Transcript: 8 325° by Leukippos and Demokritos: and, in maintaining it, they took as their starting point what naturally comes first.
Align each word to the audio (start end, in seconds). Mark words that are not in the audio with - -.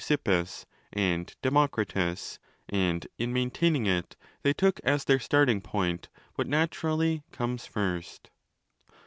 8 0.01 0.03
325° 0.03 0.07
by 0.07 0.15
Leukippos 0.33 0.65
and 0.99 1.35
Demokritos: 1.43 2.39
and, 2.69 3.07
in 3.19 3.31
maintaining 3.31 3.85
it, 3.85 4.15
they 4.41 4.51
took 4.51 4.79
as 4.83 5.03
their 5.05 5.19
starting 5.19 5.61
point 5.61 6.09
what 6.33 6.47
naturally 6.47 7.21
comes 7.31 7.67
first. 7.67 8.31